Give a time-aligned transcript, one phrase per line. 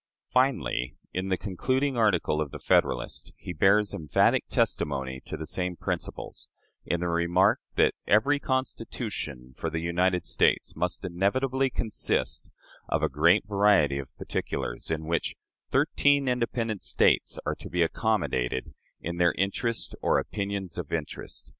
[0.29, 5.75] Finally, in the concluding article of the "Federalist," he bears emphatic testimony to the same
[5.75, 6.49] principles,
[6.83, 12.49] in the remark that "every Constitution for the United States must inevitably consist
[12.89, 15.35] of a great variety of particulars, in which
[15.69, 21.47] thirteen independent States are to be accommodated in their interests or opinions of interest....